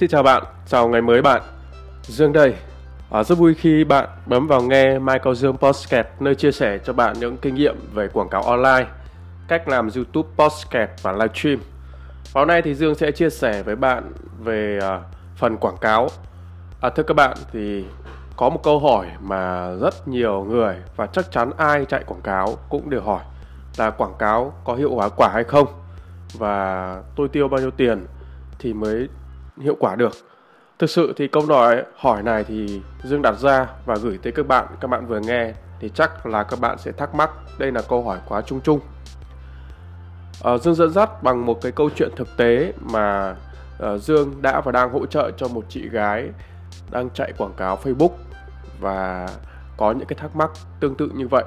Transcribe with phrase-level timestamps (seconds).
[0.00, 1.42] Xin chào bạn, chào ngày mới bạn.
[2.02, 2.54] Dương đây.
[3.10, 6.92] À, rất vui khi bạn bấm vào nghe Michael Dương Podcast nơi chia sẻ cho
[6.92, 8.86] bạn những kinh nghiệm về quảng cáo online,
[9.48, 11.58] cách làm YouTube Podcast và livestream.
[12.34, 14.12] Hôm nay thì Dương sẽ chia sẻ với bạn
[14.44, 15.00] về à,
[15.36, 16.08] phần quảng cáo.
[16.80, 17.84] À, thưa các bạn thì
[18.36, 22.58] có một câu hỏi mà rất nhiều người và chắc chắn ai chạy quảng cáo
[22.68, 23.22] cũng đều hỏi
[23.76, 25.66] là quảng cáo có hiệu quả quả hay không
[26.34, 28.06] và tôi tiêu bao nhiêu tiền
[28.58, 29.08] thì mới
[29.60, 30.12] hiệu quả được.
[30.78, 34.46] Thực sự thì câu đòi hỏi này thì dương đặt ra và gửi tới các
[34.46, 37.82] bạn các bạn vừa nghe thì chắc là các bạn sẽ thắc mắc đây là
[37.88, 38.80] câu hỏi quá chung chung.
[40.44, 43.36] À, dương dẫn dắt bằng một cái câu chuyện thực tế mà
[43.82, 46.28] uh, dương đã và đang hỗ trợ cho một chị gái
[46.90, 48.10] đang chạy quảng cáo facebook
[48.80, 49.28] và
[49.76, 51.44] có những cái thắc mắc tương tự như vậy.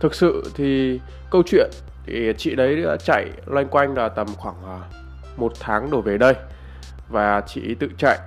[0.00, 1.70] Thực sự thì câu chuyện
[2.06, 4.80] thì chị đấy đã chạy loanh quanh là tầm khoảng ờ,
[5.36, 6.34] một tháng đổ về đây
[7.08, 8.18] và chị tự chạy.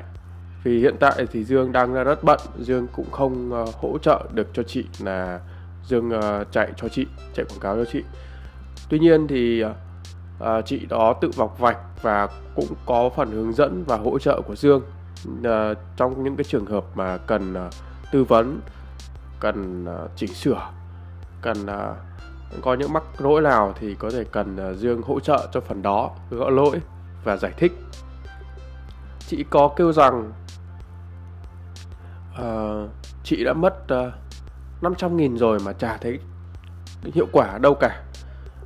[0.63, 4.47] Vì hiện tại thì Dương đang rất bận Dương cũng không uh, hỗ trợ được
[4.53, 5.39] cho chị là
[5.85, 8.03] Dương uh, chạy cho chị chạy quảng cáo cho chị.
[8.89, 13.83] Tuy nhiên thì uh, chị đó tự vọc vạch và cũng có phần hướng dẫn
[13.87, 14.81] và hỗ trợ của Dương.
[15.39, 17.73] Uh, trong những cái trường hợp mà cần uh,
[18.11, 18.59] tư vấn
[19.39, 20.69] cần uh, chỉnh sửa
[21.41, 25.47] cần uh, có những mắc lỗi nào thì có thể cần uh, Dương hỗ trợ
[25.53, 26.79] cho phần đó gỡ lỗi
[27.23, 27.71] và giải thích
[29.27, 30.31] chị có kêu rằng
[32.41, 32.89] uh,
[33.23, 36.19] chị đã mất ờ, uh, 500 nghìn rồi mà chả thấy
[37.13, 38.03] hiệu quả đâu cả.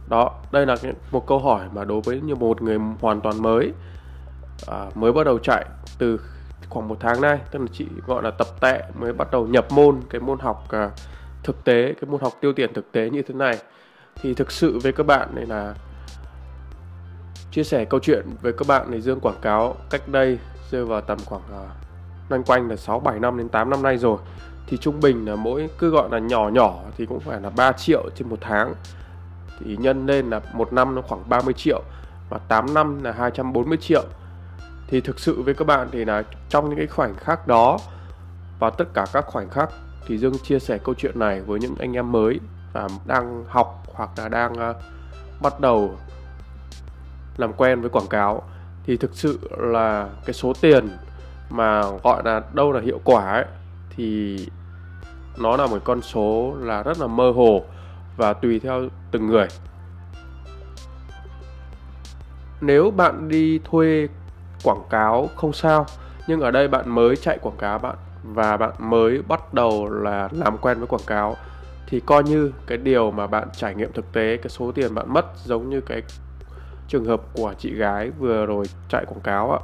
[0.10, 0.76] Đó đây là
[1.12, 3.72] một câu hỏi mà đối với như một người hoàn toàn mới
[4.72, 5.66] uh, mới bắt đầu chạy
[5.98, 6.22] từ
[6.70, 7.40] khoảng một tháng nay.
[7.52, 10.68] Tức là chị gọi là tập tệ mới bắt đầu nhập môn cái môn học
[10.86, 10.92] uh,
[11.44, 13.58] thực tế cái môn học tiêu tiền thực tế như thế này.
[14.16, 15.76] Thì thực sự với các bạn này là
[17.52, 20.38] chia sẻ câu chuyện với các bạn này Dương quảng cáo cách đây
[20.72, 21.70] rơi vào tầm khoảng uh,
[22.30, 24.18] loanh quanh là 6 7 năm đến 8 năm nay rồi.
[24.68, 27.72] Thì trung bình là mỗi cứ gọi là nhỏ nhỏ thì cũng phải là 3
[27.72, 28.74] triệu trên một tháng.
[29.60, 31.82] Thì nhân lên là một năm nó khoảng 30 triệu
[32.30, 34.04] và 8 năm là 240 triệu.
[34.88, 37.78] Thì thực sự với các bạn thì là trong những cái khoảnh khắc đó
[38.60, 39.70] và tất cả các khoảnh khắc
[40.08, 42.40] thì Dương chia sẻ câu chuyện này với những anh em mới
[42.74, 44.76] và đang học hoặc là đang uh,
[45.42, 45.96] bắt đầu
[47.38, 48.44] làm quen với quảng cáo
[48.86, 50.90] thì thực sự là cái số tiền
[51.50, 53.46] mà gọi là đâu là hiệu quả ấy,
[53.96, 54.38] thì
[55.38, 57.64] nó là một con số là rất là mơ hồ
[58.18, 58.82] và tùy theo
[59.12, 59.48] từng người.
[62.62, 64.08] Nếu bạn đi thuê
[64.64, 65.86] quảng cáo không sao,
[66.28, 70.30] nhưng ở đây bạn mới chạy quảng cáo bạn và bạn mới bắt đầu là
[70.32, 71.36] làm quen với quảng cáo,
[71.88, 75.14] thì coi như cái điều mà bạn trải nghiệm thực tế, cái số tiền bạn
[75.14, 76.02] mất giống như cái
[76.88, 79.60] trường hợp của chị gái vừa rồi chạy quảng cáo ạ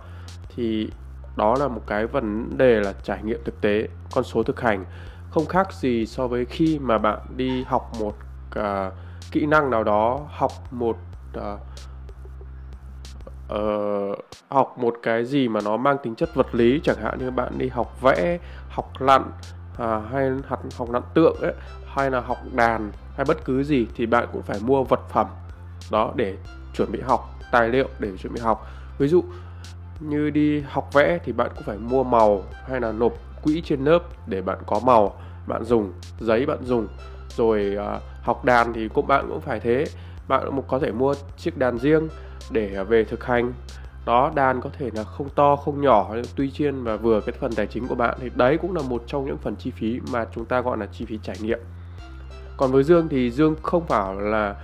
[0.55, 0.89] thì
[1.35, 4.85] đó là một cái vấn đề là trải nghiệm thực tế con số thực hành.
[5.29, 8.13] Không khác gì so với khi mà bạn đi học một
[8.59, 8.94] uh,
[9.31, 10.97] kỹ năng nào đó học một
[11.38, 11.59] uh,
[13.53, 14.17] uh,
[14.49, 17.57] học một cái gì mà nó mang tính chất vật lý chẳng hạn như bạn
[17.57, 18.39] đi học vẽ
[18.69, 19.22] học lặn
[19.84, 21.53] uh, hay học học lặn tượng ấy
[21.95, 25.28] hay là học đàn hay bất cứ gì thì bạn cũng phải mua vật phẩm
[25.91, 26.38] đó để
[26.78, 28.68] chuẩn bị học tài liệu để chuẩn bị học.
[28.98, 29.24] Ví dụ
[30.00, 33.84] như đi học vẽ thì bạn cũng phải mua màu hay là nộp quỹ trên
[33.84, 35.14] lớp để bạn có màu
[35.48, 36.88] bạn dùng giấy bạn dùng.
[37.30, 39.86] Rồi uh, học đàn thì cũng bạn cũng phải thế.
[40.28, 42.08] Bạn cũng có thể mua chiếc đàn riêng
[42.52, 43.54] để về thực hành.
[44.06, 47.52] Đó đàn có thể là không to không nhỏ tuy nhiên và vừa cái phần
[47.54, 50.26] tài chính của bạn thì đấy cũng là một trong những phần chi phí mà
[50.36, 51.59] chúng ta gọi là chi phí trải nghiệm.
[52.58, 54.56] Còn với dương thì dương không phải là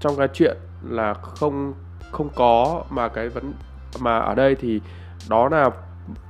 [0.00, 1.74] trong cái chuyện là không
[2.12, 3.52] không có mà cái vấn,
[4.00, 4.80] mà ở đây thì
[5.28, 5.70] đó là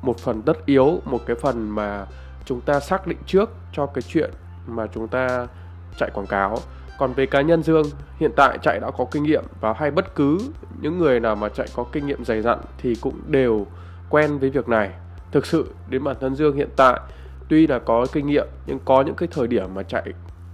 [0.02, 2.06] một phần tất yếu, một cái phần mà
[2.44, 4.30] chúng ta xác định trước cho cái chuyện
[4.66, 5.46] mà chúng ta
[5.98, 6.58] chạy quảng cáo.
[6.98, 7.86] Còn về cá nhân dương,
[8.16, 10.38] hiện tại chạy đã có kinh nghiệm và hay bất cứ
[10.80, 13.66] những người nào mà chạy có kinh nghiệm dày dặn thì cũng đều
[14.10, 14.90] quen với việc này.
[15.32, 17.00] Thực sự, đến bản thân dương hiện tại,
[17.48, 20.04] tuy là có kinh nghiệm nhưng có những cái thời điểm mà chạy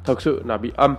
[0.05, 0.97] thực sự là bị âm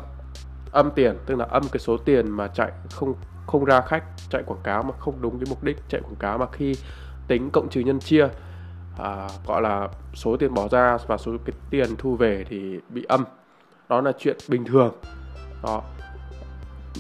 [0.76, 3.14] âm tiền tức là âm cái số tiền mà chạy không
[3.48, 6.38] không ra khách chạy quảng cáo mà không đúng cái mục đích chạy quảng cáo
[6.38, 6.76] mà khi
[7.28, 8.28] tính cộng trừ nhân chia
[8.98, 13.04] à, gọi là số tiền bỏ ra và số cái tiền thu về thì bị
[13.08, 13.26] âm.
[13.90, 14.94] Đó là chuyện bình thường.
[15.64, 15.82] Đó.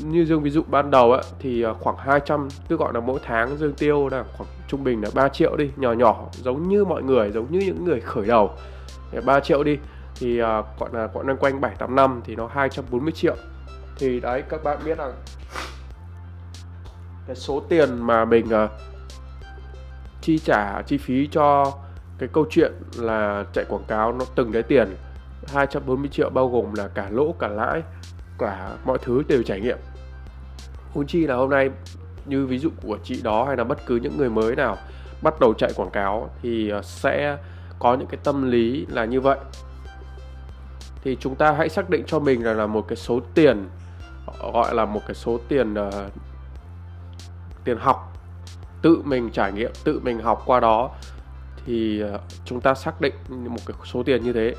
[0.04, 3.20] Như dương ví dụ ban đầu ấy, thì à, khoảng 200 cứ gọi là mỗi
[3.24, 6.86] tháng dương tiêu là khoảng trung bình là 3 triệu đi nhỏ nhỏ giống như
[6.86, 8.52] mọi người giống như những người khởi đầu.
[9.26, 9.78] 3 triệu đi
[10.16, 10.46] thì uh,
[10.80, 13.36] gọi là gọi là quanh 7 8 năm thì nó 240 triệu
[13.98, 15.12] thì đấy các bạn biết là
[17.28, 18.70] cái số tiền mà mình uh,
[20.22, 21.74] chi trả chi phí cho
[22.18, 24.96] cái câu chuyện là chạy quảng cáo nó từng đấy tiền
[25.48, 27.82] 240 triệu bao gồm là cả lỗ cả lãi
[28.38, 29.78] cả mọi thứ đều trải nghiệm.
[30.94, 31.70] Huống chi là hôm nay
[32.26, 34.78] như ví dụ của chị đó hay là bất cứ những người mới nào
[35.22, 37.38] bắt đầu chạy quảng cáo thì ờ, sẽ
[37.80, 39.38] có những cái tâm lý là như vậy.
[41.04, 43.70] Thì chúng ta hãy xác định cho mình là là một cái số tiền
[44.54, 45.94] gọi là một cái số tiền uh,
[47.64, 48.14] tiền học
[48.82, 50.92] tự mình trải nghiệm tự mình học qua đó.
[51.66, 54.56] Thì uh, chúng ta xác định một cái số tiền như thế.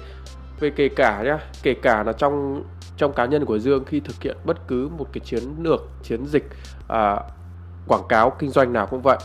[0.61, 2.65] Về kể cả nhá kể cả là trong
[2.97, 6.27] trong cá nhân của Dương khi thực hiện bất cứ một cái chiến lược chiến
[6.27, 6.49] dịch
[6.83, 7.23] uh,
[7.89, 9.19] quảng cáo kinh doanh nào cũng vậy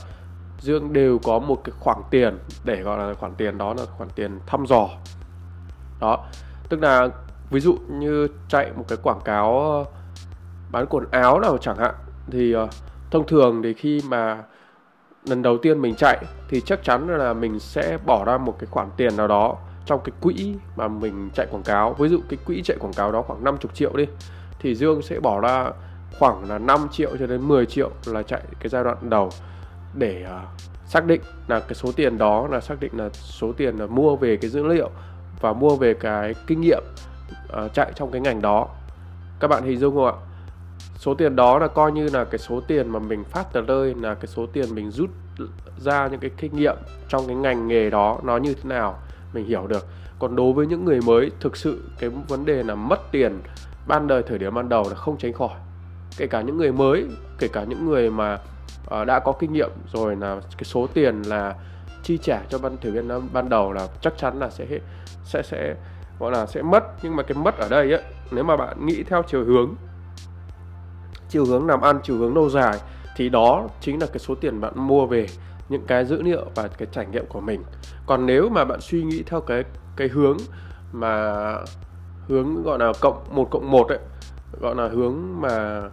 [0.60, 4.10] Dương đều có một cái khoản tiền để gọi là khoản tiền đó là khoản
[4.16, 4.90] tiền thăm dò.
[6.00, 6.26] Đó
[6.70, 7.08] tức là
[7.50, 9.86] ví dụ như chạy một cái quảng cáo
[10.72, 11.96] bán quần áo nào chẳng hạn
[12.32, 12.70] thì uh,
[13.12, 14.44] thông thường thì khi mà
[15.26, 16.18] lần đầu tiên mình chạy
[16.50, 20.02] thì chắc chắn là mình sẽ bỏ ra một cái khoản tiền nào đó trong
[20.04, 21.94] cái quỹ mà mình chạy quảng cáo.
[21.94, 24.08] Ví dụ cái quỹ chạy quảng cáo đó khoảng 50 triệu đi
[24.60, 25.72] thì Dương sẽ bỏ ra
[26.20, 29.30] khoảng là 5 triệu cho đến 10 triệu là chạy cái giai đoạn đầu
[29.94, 33.78] để uh, xác định là cái số tiền đó là xác định là số tiền
[33.78, 34.90] là mua về cái dữ liệu
[35.42, 36.84] và mua về cái kinh nghiệm
[37.66, 38.68] uh, chạy trong cái ngành đó.
[39.40, 40.31] Các bạn hình dung không ạ?
[41.02, 43.96] Số tiền đó là coi như là cái số tiền mà mình phát tờ rơi
[44.02, 45.10] là cái số tiền mình rút
[45.78, 46.76] ra những cái kinh nghiệm
[47.08, 49.00] trong cái ngành nghề đó nó như thế nào
[49.34, 49.88] mình hiểu được.
[50.20, 53.42] Còn đối với những người mới thực sự cái vấn đề là mất tiền
[53.88, 55.60] ban đời thời điểm ban đầu là không tránh khỏi.
[56.18, 57.06] Kể cả những người mới
[57.40, 58.40] kể cả những người mà
[59.02, 61.56] uh, đã có kinh nghiệm rồi là cái số tiền là
[62.04, 64.66] chi trả cho ban thử viên ban đầu là chắc chắn là sẽ
[65.24, 65.76] sẽ sẽ
[66.20, 66.84] gọi là sẽ mất.
[67.04, 68.02] Nhưng mà cái mất ở đây ấy
[68.32, 69.76] nếu mà bạn nghĩ theo chiều hướng
[71.32, 72.80] chiều hướng làm ăn chiều hướng lâu dài
[73.16, 75.28] thì đó chính là cái số tiền bạn mua về
[75.70, 77.64] những cái dữ liệu và cái trải nghiệm của mình.
[78.06, 79.64] Còn nếu mà bạn suy nghĩ theo cái
[79.96, 80.38] cái hướng
[80.92, 81.56] mà
[82.28, 84.00] hướng gọi là cộng một cộng một ấy
[84.62, 85.84] gọi là hướng mà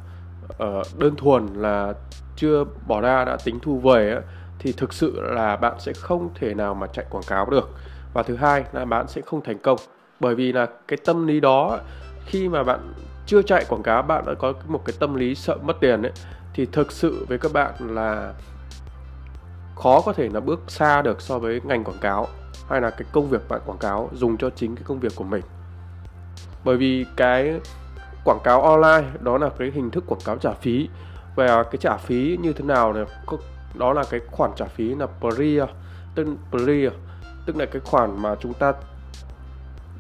[0.49, 1.93] uh, đơn thuần là
[2.37, 4.23] chưa bỏ ra đã tính thu về ấy,
[4.59, 7.71] thì thực sự là bạn sẽ không thể nào mà chạy quảng cáo được.
[8.15, 9.79] Và thứ hai là bạn sẽ không thành công
[10.21, 11.79] bởi vì là cái tâm lý đó
[12.27, 12.93] khi mà bạn
[13.29, 16.13] chưa chạy quảng cáo, bạn đã có một cái tâm lý sợ mất tiền ấy,
[16.55, 18.33] thì thực sự với các bạn là
[19.77, 22.27] khó có thể là bước xa được so với ngành quảng cáo
[22.69, 25.25] hay là cái công việc bạn quảng cáo, dùng cho chính cái công việc của
[25.25, 25.43] mình.
[26.65, 27.61] Bởi vì cái
[28.25, 30.89] quảng cáo online, đó là cái hình thức quảng cáo trả phí.
[31.37, 33.05] Và cái trả phí như thế nào này
[33.75, 35.67] đó là cái khoản trả phí là pre,
[36.15, 36.91] tức pre,
[37.47, 38.73] tức là cái khoản mà chúng ta,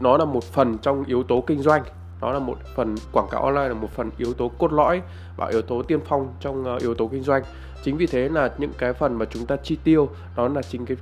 [0.00, 1.82] nó là một phần trong yếu tố kinh doanh
[2.20, 5.02] đó là một phần quảng cáo online là một phần yếu tố cốt lõi
[5.36, 7.42] và yếu tố tiên phong trong uh, yếu tố kinh doanh.
[7.82, 10.86] Chính vì thế là những cái phần mà chúng ta chi tiêu đó là chính
[10.86, 10.96] cái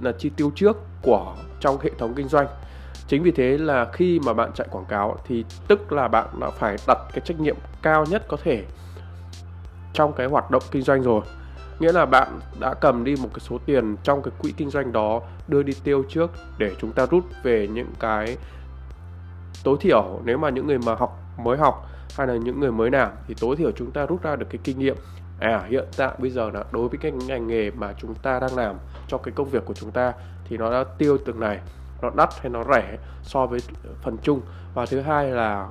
[0.00, 2.46] là chi tiêu trước của trong hệ thống kinh doanh.
[3.08, 6.50] Chính vì thế là khi mà bạn chạy quảng cáo thì tức là bạn đã
[6.50, 8.64] phải đặt cái trách nhiệm cao nhất có thể
[9.92, 11.20] trong cái hoạt động kinh doanh rồi.
[11.78, 14.92] Nghĩa là bạn đã cầm đi một cái số tiền trong cái quỹ kinh doanh
[14.92, 18.36] đó đưa đi tiêu trước để chúng ta rút về những cái
[19.66, 21.86] tối thiểu, nếu mà những người mà học, mới học
[22.16, 24.58] hay là những người mới làm thì tối thiểu chúng ta rút ra được cái
[24.64, 24.96] kinh nghiệm.
[25.40, 28.56] À hiện tại bây giờ là đối với cái ngành nghề mà chúng ta đang
[28.56, 28.76] làm
[29.08, 30.12] cho cái công việc của chúng ta
[30.44, 31.60] thì nó đã tiêu từng này,
[32.02, 33.60] nó đắt hay nó rẻ so với
[34.02, 34.40] phần chung.
[34.74, 35.68] Và thứ hai là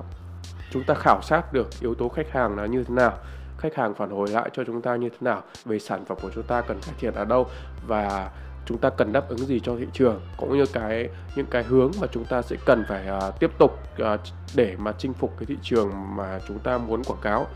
[0.70, 3.12] chúng ta khảo sát được yếu tố khách hàng là như thế nào,
[3.58, 6.30] khách hàng phản hồi lại cho chúng ta như thế nào, về sản phẩm của
[6.34, 7.46] chúng ta cần cải thiện ở đâu
[7.86, 8.30] và
[8.66, 11.90] chúng ta cần đáp ứng gì cho thị trường cũng như cái những cái hướng
[12.00, 14.20] mà chúng ta sẽ cần phải uh, tiếp tục uh,
[14.54, 17.46] để mà chinh phục cái thị trường mà chúng ta muốn quảng cáo.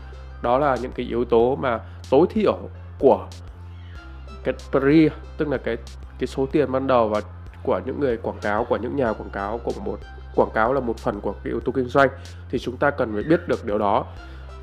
[0.41, 2.57] Đó là những cái yếu tố mà tối thiểu
[2.99, 3.27] của
[4.43, 5.77] cái pre tức là cái
[6.19, 7.21] cái số tiền ban đầu và
[7.63, 9.99] của những người quảng cáo của những nhà quảng cáo của một
[10.35, 12.09] quảng cáo là một phần của cái yếu tố kinh doanh
[12.49, 14.05] thì chúng ta cần phải biết được điều đó.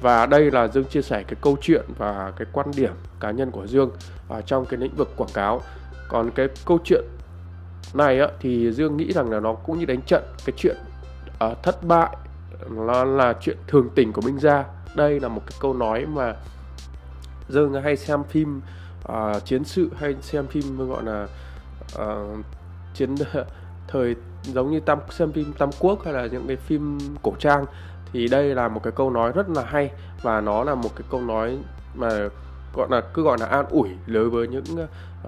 [0.01, 3.51] Và đây là Dương chia sẻ cái câu chuyện và cái quan điểm cá nhân
[3.51, 3.91] của Dương
[4.29, 5.63] ở trong cái lĩnh vực quảng cáo
[6.09, 7.05] còn cái câu chuyện
[7.95, 10.77] này á, thì Dương nghĩ rằng là nó cũng như đánh trận cái chuyện
[11.45, 12.17] uh, thất bại
[12.71, 14.65] nó là chuyện thường tình của Minh Gia.
[14.95, 16.35] Đây là một cái câu nói mà
[17.49, 18.61] Dương hay xem phim
[19.13, 21.27] uh, chiến sự hay xem phim gọi là
[22.03, 22.45] uh,
[22.95, 23.15] chiến
[23.89, 27.65] thời giống như tam xem phim Tam Quốc hay là những cái phim cổ trang.
[28.13, 29.91] Thì đây là một cái câu nói rất là hay
[30.23, 31.59] và nó là một cái câu nói
[31.95, 32.09] mà
[32.75, 34.65] gọi là cứ gọi là an ủi đối với những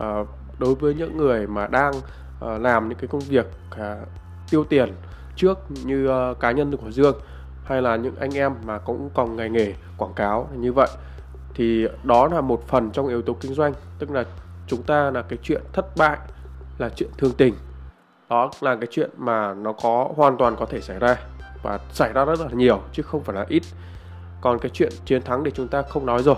[0.00, 0.28] uh,
[0.60, 4.08] đối với những người mà đang uh, làm những cái công việc uh,
[4.50, 4.92] tiêu tiền
[5.36, 7.16] trước như uh, cá nhân của Dương
[7.64, 10.88] hay là những anh em mà cũng còn ngành nghề quảng cáo như vậy
[11.54, 13.72] thì đó là một phần trong yếu tố kinh doanh.
[13.98, 14.24] Tức là
[14.66, 16.18] chúng ta là cái chuyện thất bại
[16.78, 17.54] là chuyện thương tình.
[18.28, 21.16] Đó là cái chuyện mà nó có hoàn toàn có thể xảy ra
[21.62, 23.62] và xảy ra rất là nhiều chứ không phải là ít.
[24.40, 26.36] Còn cái chuyện chiến thắng thì chúng ta không nói rồi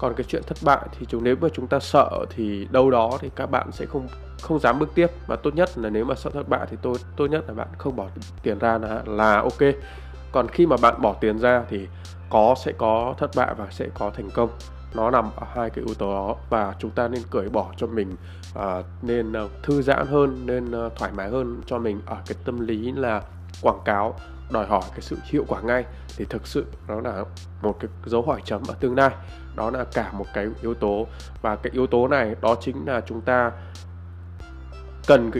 [0.00, 3.10] còn cái chuyện thất bại thì chúng nếu mà chúng ta sợ thì đâu đó
[3.20, 4.08] thì các bạn sẽ không
[4.42, 5.10] không dám bước tiếp.
[5.26, 7.68] Và tốt nhất là nếu mà sợ thất bại thì tôi tốt nhất là bạn
[7.78, 8.06] không bỏ
[8.42, 9.74] tiền ra là là ok.
[10.32, 11.88] Còn khi mà bạn bỏ tiền ra thì
[12.30, 14.50] có sẽ có thất bại và sẽ có thành công.
[14.94, 16.36] Nó nằm ở hai cái yếu tố đó.
[16.50, 18.16] Và chúng ta nên cởi bỏ cho mình
[18.58, 22.36] uh, nên uh, thư giãn hơn nên uh, thoải mái hơn cho mình ở cái
[22.44, 23.22] tâm lý là
[23.62, 24.14] quảng cáo
[24.50, 25.84] đòi hỏi cái sự hiệu quả ngay
[26.16, 27.24] thì thực sự nó là
[27.62, 29.10] một cái dấu hỏi chấm ở tương lai.
[29.56, 31.06] Đó là cả một cái yếu tố
[31.42, 33.52] và cái yếu tố này đó chính là chúng ta
[35.06, 35.30] cần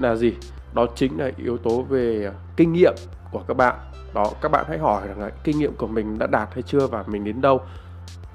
[0.00, 0.34] là gì?
[0.74, 2.94] Đó chính là yếu tố về kinh nghiệm
[3.32, 3.74] của các bạn.
[4.14, 6.86] Đó, các bạn hãy hỏi rằng là kinh nghiệm của mình đã đạt hay chưa
[6.86, 7.60] và mình đến đâu.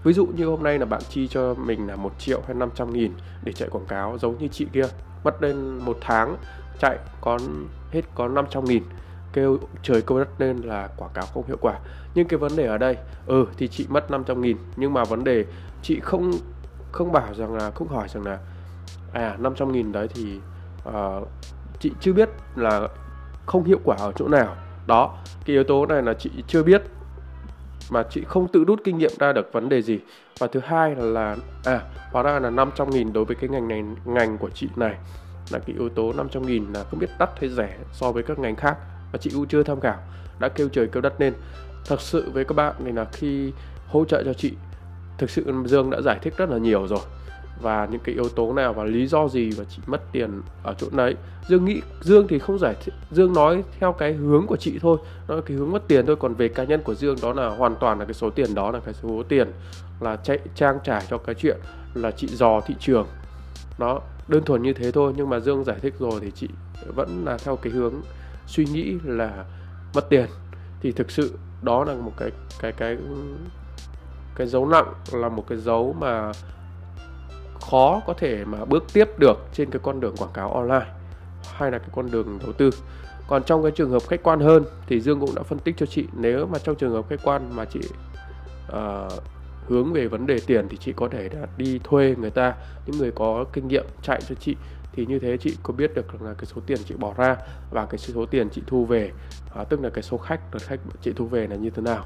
[0.03, 2.93] Ví dụ như hôm nay là bạn chi cho mình là một triệu hay 500
[2.93, 3.13] nghìn
[3.43, 4.85] để chạy quảng cáo giống như chị kia.
[5.23, 6.37] Mất lên một tháng
[6.79, 7.39] chạy có
[7.91, 8.83] hết có 500 nghìn
[9.35, 11.79] kêu trời câu đất nên là quảng cáo không hiệu quả.
[12.15, 15.23] Nhưng cái vấn đề ở đây ừ thì chị mất 500 nghìn nhưng mà vấn
[15.23, 15.45] đề
[15.81, 16.31] chị không
[16.91, 18.39] không bảo rằng là không hỏi rằng là
[19.13, 20.39] à 500 nghìn đấy thì
[20.89, 21.27] uh,
[21.79, 22.87] chị chưa biết là
[23.45, 24.55] không hiệu quả ở chỗ nào.
[24.87, 26.81] Đó cái yếu tố này là chị chưa biết
[27.89, 29.99] mà chị không tự rút kinh nghiệm ra được vấn đề gì.
[30.39, 33.67] Và thứ hai là, là à hóa ra là 500 nghìn đối với cái ngành
[33.67, 34.95] này ngành của chị này
[35.51, 38.39] là cái yếu tố 500 nghìn là không biết đắt hay rẻ so với các
[38.39, 38.77] ngành khác
[39.15, 39.97] và chị cũng chưa tham khảo,
[40.39, 41.33] đã kêu trời kêu đất nên.
[41.85, 43.51] Thật sự với các bạn này là khi
[43.87, 44.53] hỗ trợ cho chị,
[45.17, 46.99] thực sự Dương đã giải thích rất là nhiều rồi.
[47.61, 50.75] Và những cái yếu tố nào và lý do gì và chị mất tiền ở
[50.77, 51.15] chỗ đấy.
[51.47, 54.97] Dương nghĩ, dương thì không giải thích, dương nói theo cái hướng của chị thôi
[55.27, 56.15] nó là cái hướng mất tiền thôi.
[56.15, 58.71] Còn về cá nhân của dương đó là hoàn toàn là cái số tiền đó
[58.71, 59.51] là cái số tiền
[59.99, 61.57] là chạy, trang trải cho cái chuyện
[61.93, 63.07] là chị dò thị trường.
[63.77, 65.13] Nó đơn thuần như thế thôi.
[65.15, 66.49] Nhưng mà dương giải thích rồi thì chị
[66.95, 67.93] vẫn là theo cái hướng
[68.47, 69.45] suy nghĩ là
[69.93, 70.25] mất tiền
[70.81, 72.97] thì thực sự đó là một cái cái cái
[74.35, 76.31] cái dấu nặng là một cái dấu mà
[77.69, 80.91] khó có thể mà bước tiếp được trên cái con đường quảng cáo online
[81.53, 82.69] hay là cái con đường đầu tư.
[83.27, 85.85] Còn trong cái trường hợp khách quan hơn thì Dương cũng đã phân tích cho
[85.85, 87.79] chị nếu mà trong trường hợp khách quan mà chị
[88.71, 89.23] uh,
[89.67, 92.53] hướng về vấn đề tiền thì chị có thể là đi thuê người ta
[92.85, 94.55] những người có kinh nghiệm chạy cho chị
[94.95, 97.37] thì như thế chị có biết được là cái số tiền chị bỏ ra
[97.71, 99.11] và cái số tiền chị thu về
[99.55, 102.05] à, tức là cái số khách lượt khách chị thu về là như thế nào.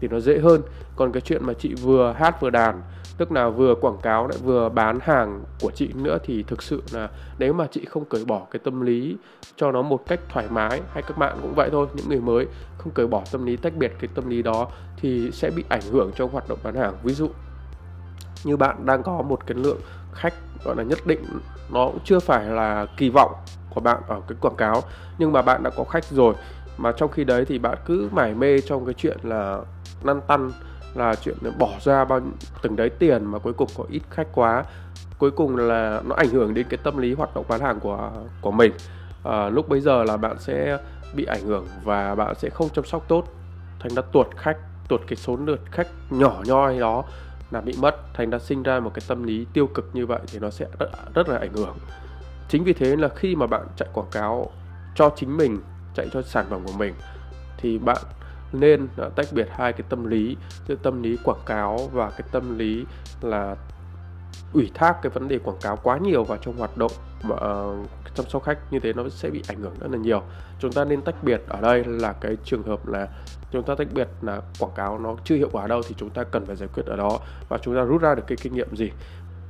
[0.00, 0.62] Thì nó dễ hơn.
[0.96, 2.82] Còn cái chuyện mà chị vừa hát vừa đàn
[3.20, 6.82] tức là vừa quảng cáo lại vừa bán hàng của chị nữa thì thực sự
[6.92, 7.08] là
[7.38, 9.16] nếu mà chị không cởi bỏ cái tâm lý
[9.56, 12.46] cho nó một cách thoải mái hay các bạn cũng vậy thôi những người mới
[12.78, 15.80] không cởi bỏ tâm lý tách biệt cái tâm lý đó thì sẽ bị ảnh
[15.90, 16.94] hưởng trong hoạt động bán hàng.
[17.02, 17.28] Ví dụ
[18.44, 19.80] như bạn đang có một cái lượng
[20.12, 20.34] khách
[20.64, 21.24] gọi là nhất định
[21.72, 23.32] nó cũng chưa phải là kỳ vọng
[23.74, 24.82] của bạn ở cái quảng cáo
[25.18, 26.34] nhưng mà bạn đã có khách rồi.
[26.78, 29.58] Mà trong khi đấy thì bạn cứ mải mê trong cái chuyện là
[30.04, 30.50] năn tăn
[30.94, 32.20] là chuyện bỏ ra bao
[32.62, 34.64] từng đấy tiền mà cuối cùng có ít khách quá.
[35.18, 38.10] Cuối cùng là nó ảnh hưởng đến cái tâm lý hoạt động bán hàng của
[38.40, 38.72] của mình.
[39.24, 40.78] À, lúc bây giờ là bạn sẽ
[41.14, 43.24] bị ảnh hưởng và bạn sẽ không chăm sóc tốt.
[43.80, 44.56] Thành ra tuột khách
[44.88, 47.04] tuột cái số lượt khách nhỏ nhoi đó
[47.50, 50.20] là bị mất thành ra sinh ra một cái tâm lý tiêu cực như vậy
[50.26, 51.76] thì nó sẽ rất, rất là ảnh hưởng.
[52.48, 54.50] Chính vì thế là khi mà bạn chạy quảng cáo
[54.94, 55.60] cho chính mình
[55.94, 56.94] chạy cho sản phẩm của mình
[57.58, 58.02] thì bạn
[58.52, 60.36] nên à, tách biệt hai cái tâm lý
[60.68, 62.84] giữa tâm lý quảng cáo và cái tâm lý
[63.22, 63.56] là
[64.52, 66.92] ủy thác cái vấn đề quảng cáo quá nhiều vào trong hoạt động
[67.22, 68.58] mà uh, chăm sóc khách.
[68.72, 70.22] Như thế nó sẽ bị ảnh hưởng rất là nhiều.
[70.58, 73.08] Chúng ta nên tách biệt ở đây là cái trường hợp là
[73.52, 76.24] chúng ta tách biệt là quảng cáo nó chưa hiệu quả đâu thì chúng ta
[76.24, 78.76] cần phải giải quyết ở đó và chúng ta rút ra được cái kinh nghiệm
[78.76, 78.90] gì.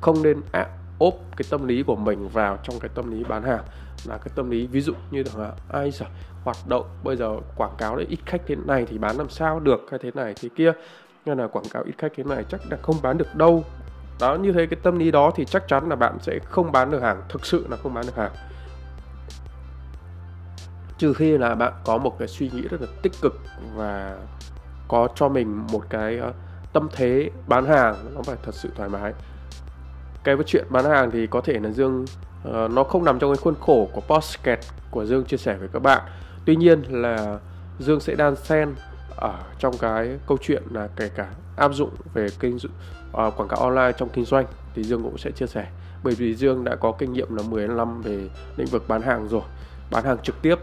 [0.00, 0.66] Không nên à,
[0.98, 3.62] ốp cái tâm lý của mình vào trong cái tâm lý bán hàng.
[4.08, 6.06] Là cái tâm lý ví dụ như là ai sợ
[6.44, 9.60] hoạt động bây giờ quảng cáo để ít khách thế này thì bán làm sao
[9.60, 9.80] được?
[9.90, 10.72] hay thế này thế kia.
[11.26, 13.64] Nên là quảng cáo ít khách thế này chắc là không bán được đâu.
[14.20, 16.90] Đó như thế cái tâm lý đó thì chắc chắn là bạn sẽ không bán
[16.90, 18.32] được hàng thực sự là không bán được hàng
[21.00, 23.40] trừ khi là bạn có một cái suy nghĩ rất là tích cực
[23.74, 24.16] và
[24.88, 26.32] có cho mình một cái ờ,
[26.72, 29.12] tâm thế bán hàng nó phải thật sự thoải mái.
[30.24, 32.04] Cái chuyện bán hàng thì có thể là dương
[32.48, 35.68] uh, nó không nằm trong cái khuôn khổ của podcast của dương chia sẻ với
[35.72, 36.02] các bạn.
[36.44, 37.38] Tuy nhiên là
[37.78, 38.74] dương sẽ đan xen
[39.16, 41.26] ở trong cái câu chuyện là kể cả
[41.56, 42.70] áp dụng về kinh uh,
[43.12, 45.66] quảng cáo online trong kinh doanh thì dương cũng sẽ chia sẻ.
[46.04, 49.28] Bởi vì dương đã có kinh nghiệm là 10 năm về lĩnh vực bán hàng
[49.28, 49.42] rồi
[49.90, 50.58] bán hàng trực tiếp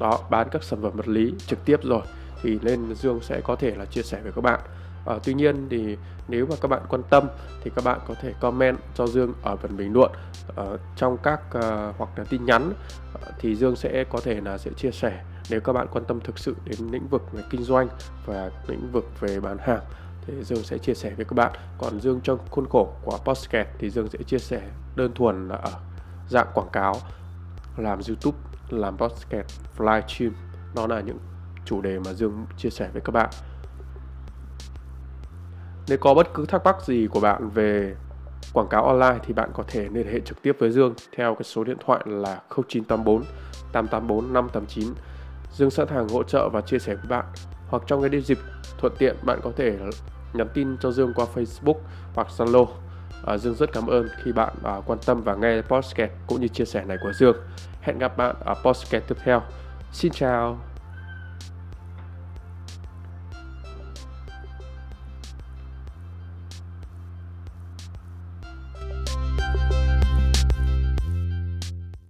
[0.00, 2.02] đó bán các sản phẩm vật lý trực tiếp rồi
[2.42, 4.60] thì nên dương sẽ có thể là chia sẻ với các bạn.
[5.06, 5.96] À, tuy nhiên thì
[6.28, 7.28] nếu mà các bạn quan tâm
[7.62, 10.12] thì các bạn có thể comment cho Dương ở phần bình luận.
[10.56, 10.64] À,
[10.96, 12.72] trong các à, hoặc là tin nhắn
[13.14, 16.20] à, thì Dương sẽ có thể là sẽ chia sẻ nếu các bạn quan tâm
[16.20, 17.88] thực sự đến lĩnh vực về kinh doanh
[18.26, 19.80] và lĩnh vực về bán hàng
[20.26, 21.52] thì Dương sẽ chia sẻ với các bạn.
[21.78, 24.60] Còn Dương trong khuôn khổ của podcast thì Dương sẽ chia sẻ
[24.96, 25.72] đơn thuần là ở
[26.28, 26.96] dạng quảng cáo
[27.76, 30.32] làm YouTube làm podcast livestream
[30.74, 31.18] đó là những
[31.64, 33.30] chủ đề mà Dương chia sẻ với các bạn
[35.90, 37.94] nếu có bất cứ thắc mắc gì của bạn về
[38.52, 41.44] quảng cáo online thì bạn có thể liên hệ trực tiếp với Dương theo cái
[41.44, 43.24] số điện thoại là 0984
[43.72, 44.94] 884 589.
[45.52, 47.24] Dương sẵn sàng hỗ trợ và chia sẻ với bạn.
[47.68, 48.38] Hoặc trong cái dịp
[48.78, 49.78] thuận tiện bạn có thể
[50.32, 51.78] nhắn tin cho Dương qua Facebook
[52.14, 52.66] hoặc Zalo.
[53.26, 56.48] À, Dương rất cảm ơn khi bạn à, quan tâm và nghe podcast cũng như
[56.48, 57.36] chia sẻ này của Dương.
[57.80, 59.42] Hẹn gặp bạn ở podcast tiếp theo.
[59.92, 60.69] Xin chào.